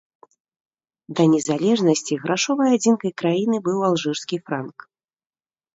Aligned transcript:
Да 1.19 1.23
незалежнасці 1.33 2.13
грашовай 2.23 2.69
адзінкай 2.79 3.11
краіны 3.25 3.57
быў 3.69 3.77
алжырскі 3.91 4.37
франк. 4.49 4.77